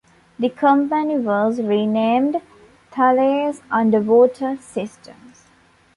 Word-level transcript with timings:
The 0.39 0.49
company 0.49 1.19
was 1.19 1.61
renamed 1.61 2.41
Thales 2.89 3.61
Underwater 3.69 4.57
Systems. 4.59 5.45